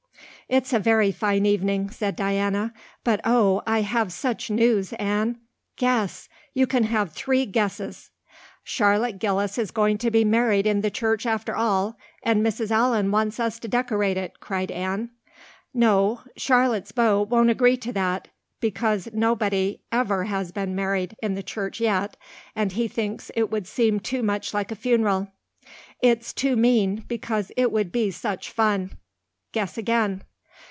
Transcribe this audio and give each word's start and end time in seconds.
"It's 0.49 0.73
a 0.73 0.79
very 0.79 1.13
fine 1.13 1.45
evening," 1.45 1.89
said 1.91 2.17
Diana, 2.17 2.73
"but 3.05 3.21
oh, 3.23 3.61
I 3.65 3.81
have 3.83 4.11
such 4.11 4.49
news, 4.49 4.91
Anne. 4.99 5.39
Guess. 5.77 6.27
You 6.53 6.67
can 6.67 6.83
have 6.83 7.13
three 7.13 7.45
guesses." 7.45 8.11
"Charlotte 8.65 9.17
Gillis 9.17 9.57
is 9.57 9.71
going 9.71 9.97
to 9.99 10.11
be 10.11 10.25
married 10.25 10.67
in 10.67 10.81
the 10.81 10.91
church 10.91 11.25
after 11.25 11.55
all 11.55 11.95
and 12.21 12.45
Mrs. 12.45 12.69
Allan 12.69 13.11
wants 13.11 13.39
us 13.39 13.59
to 13.59 13.69
decorate 13.69 14.17
it," 14.17 14.41
cried 14.41 14.71
Anne. 14.71 15.11
"No. 15.73 16.19
Charlotte's 16.35 16.91
beau 16.91 17.21
won't 17.21 17.49
agree 17.49 17.77
to 17.77 17.93
that, 17.93 18.27
because 18.59 19.07
nobody 19.13 19.79
ever 19.89 20.25
has 20.25 20.51
been 20.51 20.75
married 20.75 21.15
in 21.23 21.35
the 21.35 21.43
church 21.43 21.79
yet, 21.79 22.17
and 22.57 22.73
he 22.73 22.89
thinks 22.89 23.31
it 23.35 23.49
would 23.51 23.67
seem 23.67 24.01
too 24.01 24.21
much 24.21 24.53
like 24.53 24.69
a 24.69 24.75
funeral. 24.75 25.29
It's 26.01 26.33
too 26.33 26.57
mean, 26.57 27.05
because 27.07 27.53
it 27.55 27.71
would 27.71 27.93
be 27.93 28.11
such 28.11 28.51
fun. 28.51 28.91
Guess 29.53 29.77
again." 29.77 30.23